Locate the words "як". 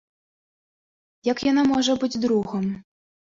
1.31-1.37